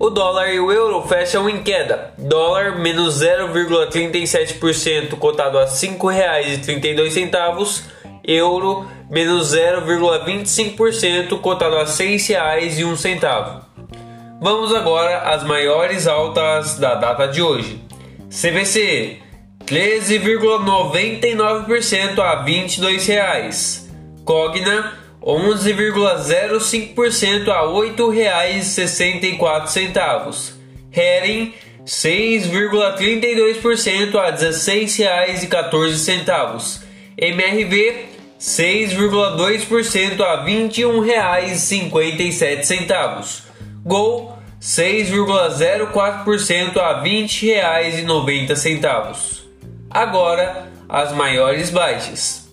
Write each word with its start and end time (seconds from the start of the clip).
O 0.00 0.10
dólar 0.10 0.54
e 0.54 0.60
o 0.60 0.70
euro 0.70 1.02
fecham 1.08 1.50
em 1.50 1.60
queda. 1.62 2.14
Dólar 2.16 2.78
menos 2.78 3.20
0,37%, 3.20 5.18
cotado 5.18 5.58
a 5.58 5.64
R$ 5.64 5.70
5,32. 5.70 7.82
Euro 8.22 8.86
menos 9.10 9.52
0,25%, 9.54 11.40
cotado 11.40 11.74
a 11.76 11.80
R$ 11.80 11.86
6,01. 11.86 13.62
Vamos 14.40 14.72
agora 14.72 15.34
às 15.34 15.42
maiores 15.42 16.06
altas 16.06 16.78
da 16.78 16.94
data 16.94 17.26
de 17.26 17.42
hoje. 17.42 17.82
CVC 18.30 19.16
13,99% 19.66 22.20
a 22.20 22.44
R$ 22.44 22.52
22,00. 22.52 23.88
Cogna 24.24 25.07
11,05% 25.28 27.48
a 27.48 27.60
R$ 27.60 27.66
8,64. 27.90 30.54
Hering 30.90 31.52
6,32% 31.84 34.14
a 34.14 34.18
R$ 34.18 34.32
16,14. 34.32 36.82
MRV 37.20 38.06
6,2% 38.40 40.18
a 40.18 40.24
R$ 40.24 40.48
21,57. 40.48 43.42
Gol 43.84 44.38
6,04% 44.58 46.76
a 46.76 47.00
R$ 47.00 47.04
20,90. 47.04 49.42
Agora 49.90 50.68
as 50.88 51.12
maiores 51.12 51.70
baixas. 51.70 52.48